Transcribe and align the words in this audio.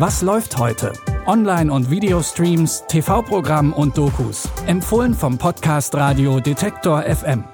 Was 0.00 0.22
läuft 0.22 0.56
heute? 0.56 0.94
Online- 1.26 1.70
und 1.70 1.90
Videostreams, 1.90 2.84
TV-Programm 2.88 3.74
und 3.74 3.98
Dokus. 3.98 4.48
Empfohlen 4.66 5.12
vom 5.12 5.36
Podcast 5.36 5.94
Radio 5.94 6.40
Detektor 6.40 7.02
FM. 7.02 7.44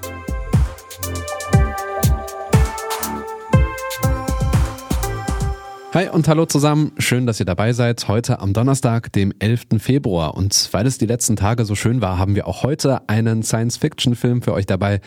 Hi 5.92 6.08
und 6.08 6.28
hallo 6.28 6.46
zusammen. 6.46 6.92
Schön, 6.98 7.26
dass 7.26 7.40
ihr 7.40 7.46
dabei 7.46 7.72
seid. 7.72 8.06
Heute 8.06 8.38
am 8.38 8.52
Donnerstag, 8.52 9.10
dem 9.12 9.32
11. 9.40 9.78
Februar. 9.78 10.36
Und 10.36 10.68
weil 10.70 10.86
es 10.86 10.98
die 10.98 11.06
letzten 11.06 11.34
Tage 11.34 11.64
so 11.64 11.74
schön 11.74 12.00
war, 12.00 12.16
haben 12.16 12.36
wir 12.36 12.46
auch 12.46 12.62
heute 12.62 13.08
einen 13.08 13.42
Science-Fiction-Film 13.42 14.42
für 14.42 14.52
euch 14.52 14.66
dabei. 14.66 15.00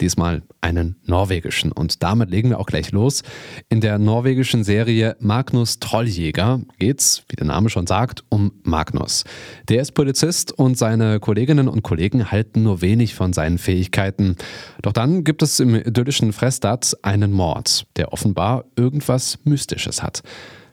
Diesmal 0.00 0.42
einen 0.60 0.96
norwegischen. 1.04 1.70
Und 1.70 2.02
damit 2.02 2.30
legen 2.30 2.50
wir 2.50 2.58
auch 2.58 2.66
gleich 2.66 2.90
los. 2.90 3.22
In 3.68 3.80
der 3.80 3.98
norwegischen 3.98 4.64
Serie 4.64 5.16
Magnus 5.20 5.78
Trolljäger 5.78 6.60
geht's, 6.78 7.22
wie 7.28 7.36
der 7.36 7.46
Name 7.46 7.70
schon 7.70 7.86
sagt, 7.86 8.24
um 8.28 8.52
Magnus. 8.64 9.24
Der 9.68 9.82
ist 9.82 9.92
Polizist 9.92 10.52
und 10.52 10.76
seine 10.76 11.20
Kolleginnen 11.20 11.68
und 11.68 11.82
Kollegen 11.82 12.30
halten 12.30 12.62
nur 12.62 12.80
wenig 12.80 13.14
von 13.14 13.32
seinen 13.32 13.58
Fähigkeiten. 13.58 14.36
Doch 14.82 14.92
dann 14.92 15.22
gibt 15.22 15.42
es 15.42 15.60
im 15.60 15.74
idyllischen 15.74 16.32
Frestad 16.32 16.96
einen 17.02 17.32
Mord, 17.32 17.86
der 17.96 18.12
offenbar 18.12 18.64
irgendwas 18.76 19.38
Mystisches 19.44 20.02
hat. 20.02 20.22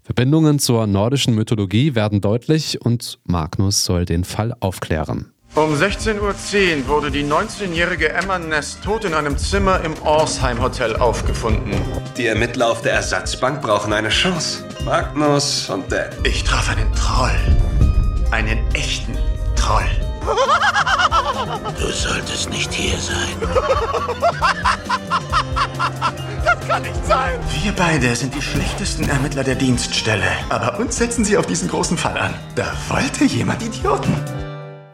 Verbindungen 0.04 0.60
zur 0.60 0.88
nordischen 0.88 1.36
Mythologie 1.36 1.96
werden 1.96 2.22
deutlich 2.22 2.82
und 2.82 3.20
Magnus 3.24 3.86
soll 3.86 4.06
den 4.06 4.24
Fall 4.24 4.54
aufklären. 4.60 5.32
Um 5.54 5.74
16.10 5.74 6.22
Uhr 6.22 6.88
wurde 6.88 7.12
die 7.12 7.26
19-jährige 7.26 8.14
Emma 8.14 8.40
Ness 8.40 8.80
tot 8.80 9.04
in 9.04 9.14
einem 9.14 9.38
Zimmer 9.38 9.82
im 9.82 10.02
Orsheim 10.02 10.62
Hotel 10.62 10.96
aufgefunden. 10.96 11.74
Die 12.16 12.28
Ermittler 12.28 12.70
auf 12.70 12.82
der 12.84 12.94
Ersatzbank 12.94 13.62
brauchen 13.62 13.92
eine 13.92 14.08
Chance. 14.08 14.64
Magnus 14.86 15.70
und 15.70 15.92
Dan. 15.92 16.06
Ich 16.24 16.46
traf 16.46 16.70
einen 16.70 16.90
Troll. 16.94 17.36
Einen 18.32 18.60
echten 18.74 19.18
Troll. 19.58 19.84
Du 21.78 21.88
solltest 21.92 22.50
nicht 22.50 22.72
hier 22.72 22.98
sein. 22.98 23.36
Das 26.46 26.66
kann 26.66 26.82
nicht 26.82 27.06
sein. 27.06 27.40
Wir 27.62 27.74
beide 27.74 28.16
sind 28.16 28.34
die 28.34 28.42
schlechtesten 28.42 29.10
Ermittler 29.10 29.44
der 29.44 29.56
Dienststelle. 29.56 30.32
Aber 30.48 30.80
uns 30.80 30.96
setzen 30.96 31.26
sie 31.26 31.38
auf 31.38 31.46
diesen 31.46 31.68
großen 31.68 31.98
Fall 31.98 32.18
an. 32.18 32.34
Da 32.56 32.72
wollte 32.88 33.26
jemand 33.26 33.62
Idioten. 33.62 34.16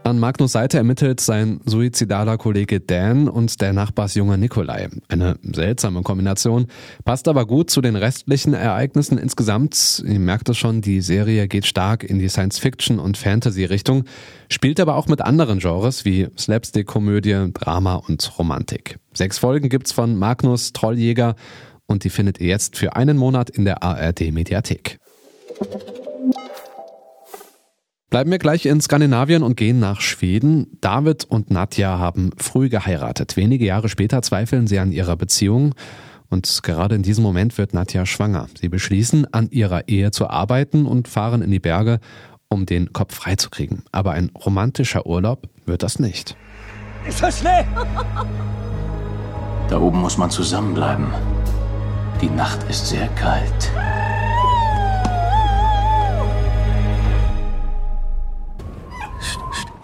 An 0.07 0.19
Magnus 0.19 0.53
Seite 0.53 0.77
ermittelt 0.77 1.19
sein 1.19 1.59
suizidaler 1.65 2.37
Kollege 2.37 2.79
Dan 2.79 3.27
und 3.27 3.59
der 3.59 3.73
Nachbarsjunge 3.73 4.37
Nikolai. 4.37 4.87
Eine 5.09 5.37
seltsame 5.43 6.01
Kombination, 6.01 6.67
passt 7.03 7.27
aber 7.27 7.45
gut 7.45 7.69
zu 7.69 7.81
den 7.81 7.97
restlichen 7.97 8.53
Ereignissen 8.53 9.17
insgesamt. 9.17 10.01
Ihr 10.07 10.19
merkt 10.19 10.47
es 10.47 10.57
schon, 10.57 10.79
die 10.79 11.01
Serie 11.01 11.49
geht 11.49 11.65
stark 11.65 12.05
in 12.05 12.19
die 12.19 12.29
Science-Fiction- 12.29 12.99
und 12.99 13.17
Fantasy-Richtung, 13.17 14.05
spielt 14.47 14.79
aber 14.79 14.95
auch 14.95 15.07
mit 15.07 15.19
anderen 15.19 15.59
Genres 15.59 16.05
wie 16.05 16.29
Slapstick-Komödie, 16.37 17.51
Drama 17.53 17.95
und 17.95 18.39
Romantik. 18.39 18.99
Sechs 19.13 19.37
Folgen 19.37 19.67
gibt's 19.67 19.91
von 19.91 20.15
Magnus 20.15 20.71
Trolljäger 20.71 21.35
und 21.85 22.05
die 22.05 22.09
findet 22.09 22.39
ihr 22.39 22.47
jetzt 22.47 22.77
für 22.77 22.95
einen 22.95 23.17
Monat 23.17 23.49
in 23.49 23.65
der 23.65 23.83
ARD-Mediathek. 23.83 24.99
Bleiben 28.09 28.31
wir 28.31 28.39
gleich 28.39 28.65
in 28.65 28.79
Skandinavien 28.79 29.43
und 29.43 29.57
gehen 29.57 29.79
nach 29.79 29.99
Schweden. 29.99 30.77
David 30.79 31.25
und 31.25 31.51
Nadja 31.51 31.99
haben 31.99 32.29
früh 32.37 32.69
geheiratet. 32.69 33.35
Wenige 33.35 33.65
Jahre 33.65 33.89
später 33.89 34.21
zweifeln 34.21 34.65
sie 34.65 34.79
an 34.79 34.93
ihrer 34.93 35.17
Beziehung. 35.17 35.75
Und 36.29 36.63
gerade 36.63 36.95
in 36.95 37.03
diesem 37.03 37.23
Moment 37.23 37.57
wird 37.57 37.73
Nadja 37.73 38.05
schwanger. 38.05 38.47
Sie 38.57 38.69
beschließen, 38.69 39.33
an 39.33 39.49
ihrer 39.49 39.89
Ehe 39.89 40.11
zu 40.11 40.29
arbeiten 40.29 40.85
und 40.85 41.09
fahren 41.09 41.41
in 41.41 41.51
die 41.51 41.59
Berge, 41.59 41.99
um 42.47 42.65
den 42.65 42.93
Kopf 42.93 43.13
freizukriegen. 43.13 43.83
Aber 43.91 44.11
ein 44.11 44.31
romantischer 44.33 45.05
Urlaub 45.05 45.49
wird 45.65 45.83
das 45.83 45.99
nicht. 45.99 46.37
Ist 47.05 47.21
das 47.21 47.39
Schnee? 47.39 47.65
Da 49.69 49.79
oben 49.79 49.99
muss 49.99 50.17
man 50.17 50.29
zusammenbleiben. 50.29 51.07
Die 52.21 52.29
Nacht 52.29 52.59
ist 52.69 52.87
sehr 52.87 53.09
kalt. 53.09 53.69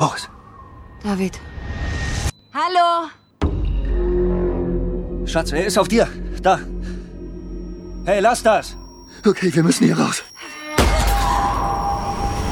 Boris. 0.03 0.27
David. 1.01 1.39
Hallo. 2.53 3.07
Schatz, 5.25 5.53
er 5.53 5.65
ist 5.65 5.77
auf 5.77 5.87
dir. 5.87 6.09
Da. 6.41 6.59
Hey, 8.03 8.19
lass 8.19 8.43
das. 8.43 8.75
Okay, 9.25 9.55
wir 9.55 9.63
müssen 9.63 9.85
hier 9.85 9.97
raus. 9.97 10.21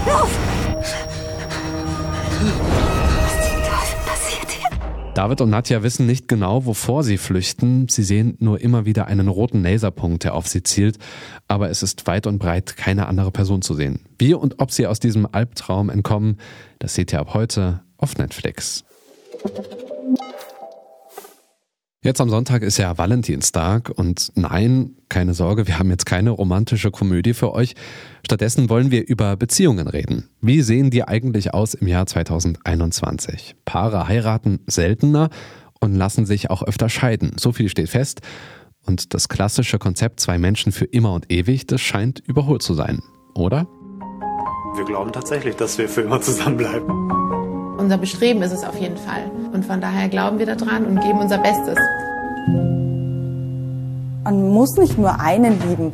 Lauf! 0.05 0.40
David 5.13 5.41
und 5.41 5.49
Nadja 5.49 5.83
wissen 5.83 6.05
nicht 6.05 6.29
genau, 6.29 6.65
wovor 6.65 7.03
sie 7.03 7.17
flüchten. 7.17 7.89
Sie 7.89 8.03
sehen 8.03 8.37
nur 8.39 8.61
immer 8.61 8.85
wieder 8.85 9.07
einen 9.07 9.27
roten 9.27 9.61
Laserpunkt, 9.61 10.23
der 10.23 10.33
auf 10.33 10.47
sie 10.47 10.63
zielt. 10.63 10.99
Aber 11.49 11.69
es 11.69 11.83
ist 11.83 12.07
weit 12.07 12.27
und 12.27 12.39
breit 12.39 12.77
keine 12.77 13.07
andere 13.07 13.29
Person 13.29 13.61
zu 13.61 13.73
sehen. 13.73 13.99
Wie 14.17 14.33
und 14.33 14.59
ob 14.59 14.71
sie 14.71 14.87
aus 14.87 15.01
diesem 15.01 15.27
Albtraum 15.29 15.89
entkommen, 15.89 16.37
das 16.79 16.95
seht 16.95 17.11
ihr 17.11 17.19
ab 17.19 17.33
heute 17.33 17.81
auf 17.97 18.17
Netflix. 18.17 18.85
Jetzt 22.03 22.19
am 22.19 22.31
Sonntag 22.31 22.63
ist 22.63 22.79
ja 22.79 22.97
Valentinstag 22.97 23.91
und 23.95 24.31
nein, 24.33 24.95
keine 25.07 25.35
Sorge, 25.35 25.67
wir 25.67 25.77
haben 25.77 25.91
jetzt 25.91 26.07
keine 26.07 26.31
romantische 26.31 26.89
Komödie 26.89 27.35
für 27.35 27.53
euch. 27.53 27.75
Stattdessen 28.25 28.69
wollen 28.69 28.89
wir 28.89 29.07
über 29.07 29.37
Beziehungen 29.37 29.87
reden. 29.87 30.27
Wie 30.41 30.63
sehen 30.63 30.89
die 30.89 31.07
eigentlich 31.07 31.53
aus 31.53 31.75
im 31.75 31.85
Jahr 31.85 32.07
2021? 32.07 33.55
Paare 33.65 34.07
heiraten 34.07 34.61
seltener 34.65 35.29
und 35.79 35.93
lassen 35.93 36.25
sich 36.25 36.49
auch 36.49 36.63
öfter 36.63 36.89
scheiden. 36.89 37.33
So 37.37 37.51
viel 37.51 37.69
steht 37.69 37.89
fest. 37.89 38.21
Und 38.83 39.13
das 39.13 39.29
klassische 39.29 39.77
Konzept 39.77 40.21
zwei 40.21 40.39
Menschen 40.39 40.71
für 40.71 40.85
immer 40.85 41.13
und 41.13 41.31
ewig, 41.31 41.67
das 41.67 41.81
scheint 41.81 42.19
überholt 42.25 42.63
zu 42.63 42.73
sein, 42.73 43.03
oder? 43.35 43.67
Wir 44.75 44.85
glauben 44.85 45.11
tatsächlich, 45.11 45.55
dass 45.55 45.77
wir 45.77 45.87
für 45.87 46.01
immer 46.01 46.19
zusammenbleiben. 46.19 47.20
Unser 47.81 47.97
Bestreben 47.97 48.43
ist 48.43 48.51
es 48.51 48.63
auf 48.63 48.79
jeden 48.79 48.95
Fall. 48.95 49.23
Und 49.53 49.65
von 49.65 49.81
daher 49.81 50.07
glauben 50.07 50.37
wir 50.37 50.45
daran 50.45 50.85
und 50.85 51.01
geben 51.01 51.17
unser 51.17 51.39
Bestes. 51.39 51.79
Man 54.23 54.53
muss 54.53 54.77
nicht 54.77 54.99
nur 54.99 55.19
einen 55.19 55.59
lieben. 55.67 55.91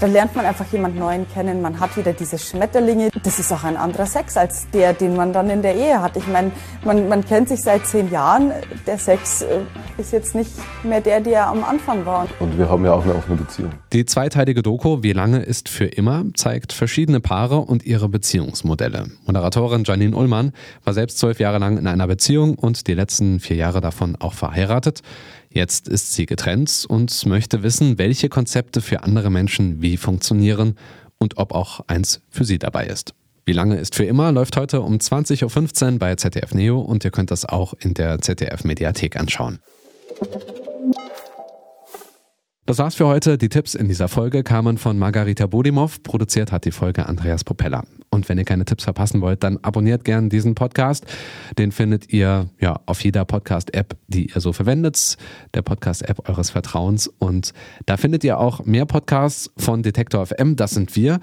Da 0.00 0.06
lernt 0.06 0.36
man 0.36 0.46
einfach 0.46 0.66
jemand 0.70 0.96
Neuen 0.96 1.26
kennen. 1.28 1.60
Man 1.60 1.80
hat 1.80 1.96
wieder 1.96 2.12
diese 2.12 2.38
Schmetterlinge. 2.38 3.10
Das 3.24 3.40
ist 3.40 3.52
auch 3.52 3.64
ein 3.64 3.76
anderer 3.76 4.06
Sex 4.06 4.36
als 4.36 4.70
der, 4.70 4.92
den 4.92 5.16
man 5.16 5.32
dann 5.32 5.50
in 5.50 5.60
der 5.60 5.74
Ehe 5.74 6.00
hat. 6.00 6.16
Ich 6.16 6.28
meine, 6.28 6.52
man, 6.84 7.08
man 7.08 7.24
kennt 7.24 7.48
sich 7.48 7.62
seit 7.62 7.84
zehn 7.84 8.08
Jahren. 8.08 8.52
Der 8.86 8.96
Sex 8.96 9.42
äh, 9.42 9.58
ist 9.96 10.12
jetzt 10.12 10.36
nicht 10.36 10.52
mehr 10.84 11.00
der, 11.00 11.20
der 11.20 11.48
am 11.48 11.64
Anfang 11.64 12.06
war. 12.06 12.28
Und 12.38 12.56
wir 12.56 12.68
haben 12.68 12.84
ja 12.84 12.92
auch 12.92 13.02
eine 13.02 13.16
offene 13.16 13.38
Beziehung. 13.38 13.72
Die 13.92 14.06
zweiteilige 14.06 14.62
Doku 14.62 15.02
Wie 15.02 15.12
lange 15.12 15.40
ist 15.40 15.68
für 15.68 15.86
immer 15.86 16.24
zeigt 16.34 16.72
verschiedene 16.72 17.18
Paare 17.18 17.58
und 17.58 17.84
ihre 17.84 18.08
Beziehungsmodelle. 18.08 19.06
Moderatorin 19.26 19.82
Janine 19.82 20.14
Ullmann 20.14 20.52
war 20.84 20.94
selbst 20.94 21.18
zwölf 21.18 21.40
Jahre 21.40 21.58
lang 21.58 21.76
in 21.76 21.88
einer 21.88 22.06
Beziehung 22.06 22.54
und 22.54 22.86
die 22.86 22.94
letzten 22.94 23.40
vier 23.40 23.56
Jahre 23.56 23.80
davon 23.80 24.14
auch 24.20 24.34
verheiratet. 24.34 25.02
Jetzt 25.58 25.88
ist 25.88 26.12
sie 26.12 26.24
getrennt 26.24 26.86
und 26.88 27.26
möchte 27.26 27.64
wissen, 27.64 27.98
welche 27.98 28.28
Konzepte 28.28 28.80
für 28.80 29.02
andere 29.02 29.28
Menschen 29.28 29.82
wie 29.82 29.96
funktionieren 29.96 30.76
und 31.18 31.36
ob 31.36 31.52
auch 31.52 31.80
eins 31.88 32.20
für 32.30 32.44
sie 32.44 32.60
dabei 32.60 32.86
ist. 32.86 33.12
Wie 33.44 33.54
lange 33.54 33.76
ist 33.76 33.96
für 33.96 34.04
immer 34.04 34.30
läuft 34.30 34.56
heute 34.56 34.82
um 34.82 34.98
20.15 34.98 35.94
Uhr 35.94 35.98
bei 35.98 36.14
ZDF 36.14 36.54
Neo 36.54 36.80
und 36.80 37.04
ihr 37.04 37.10
könnt 37.10 37.32
das 37.32 37.44
auch 37.44 37.74
in 37.74 37.92
der 37.94 38.20
ZDF 38.20 38.62
Mediathek 38.62 39.16
anschauen. 39.16 39.58
Das 42.68 42.76
war's 42.76 42.96
für 42.96 43.06
heute. 43.06 43.38
Die 43.38 43.48
Tipps 43.48 43.74
in 43.74 43.88
dieser 43.88 44.08
Folge 44.08 44.42
kamen 44.42 44.76
von 44.76 44.98
Margarita 44.98 45.46
Bodimov. 45.46 46.02
Produziert 46.02 46.52
hat 46.52 46.66
die 46.66 46.70
Folge 46.70 47.06
Andreas 47.06 47.42
Propeller. 47.42 47.84
Und 48.10 48.28
wenn 48.28 48.36
ihr 48.36 48.44
keine 48.44 48.66
Tipps 48.66 48.84
verpassen 48.84 49.22
wollt, 49.22 49.42
dann 49.42 49.56
abonniert 49.62 50.04
gern 50.04 50.28
diesen 50.28 50.54
Podcast. 50.54 51.06
Den 51.56 51.72
findet 51.72 52.12
ihr 52.12 52.50
ja 52.60 52.78
auf 52.84 53.02
jeder 53.02 53.24
Podcast-App, 53.24 53.96
die 54.08 54.26
ihr 54.26 54.42
so 54.42 54.52
verwendet. 54.52 55.16
Der 55.54 55.62
Podcast-App 55.62 56.28
eures 56.28 56.50
Vertrauens. 56.50 57.08
Und 57.08 57.54
da 57.86 57.96
findet 57.96 58.22
ihr 58.22 58.38
auch 58.38 58.66
mehr 58.66 58.84
Podcasts 58.84 59.50
von 59.56 59.82
Detektor 59.82 60.26
FM. 60.26 60.56
Das 60.56 60.72
sind 60.72 60.94
wir. 60.94 61.20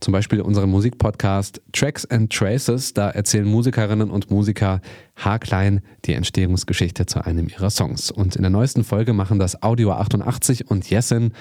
Zum 0.00 0.12
Beispiel 0.12 0.40
unseren 0.40 0.70
Musikpodcast 0.70 1.60
Tracks 1.72 2.06
and 2.06 2.32
Traces. 2.32 2.94
Da 2.94 3.10
erzählen 3.10 3.46
Musikerinnen 3.46 4.10
und 4.10 4.30
Musiker 4.30 4.80
haarklein 5.16 5.82
die 6.06 6.14
Entstehungsgeschichte 6.14 7.04
zu 7.06 7.24
einem 7.24 7.48
ihrer 7.48 7.68
Songs. 7.68 8.10
Und 8.10 8.34
in 8.36 8.42
der 8.42 8.50
neuesten 8.50 8.82
Folge 8.82 9.12
machen 9.12 9.38
das 9.38 9.62
Audio 9.62 9.92
88 9.92 10.70
und 10.70 10.88
Jessin 10.88 11.32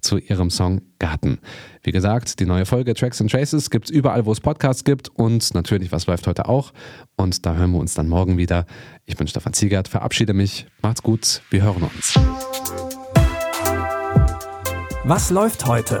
zu 0.00 0.18
ihrem 0.18 0.50
Song 0.50 0.80
Garten. 0.98 1.38
Wie 1.82 1.92
gesagt, 1.92 2.40
die 2.40 2.46
neue 2.46 2.64
Folge 2.64 2.94
Tracks 2.94 3.20
and 3.20 3.30
Traces 3.30 3.70
gibt's 3.70 3.90
überall, 3.90 4.24
wo 4.24 4.32
es 4.32 4.40
Podcasts 4.40 4.84
gibt 4.84 5.10
und 5.10 5.54
natürlich, 5.54 5.92
was 5.92 6.06
läuft 6.06 6.26
heute 6.26 6.48
auch. 6.48 6.72
Und 7.16 7.44
da 7.44 7.54
hören 7.54 7.72
wir 7.72 7.80
uns 7.80 7.94
dann 7.94 8.08
morgen 8.08 8.38
wieder. 8.38 8.64
Ich 9.04 9.16
bin 9.16 9.26
Stefan 9.26 9.52
Ziegert, 9.52 9.88
verabschiede 9.88 10.32
mich. 10.32 10.66
Macht's 10.80 11.02
gut, 11.02 11.42
wir 11.50 11.62
hören 11.62 11.82
uns. 11.82 12.18
Was 15.04 15.30
läuft 15.30 15.66
heute? 15.66 16.00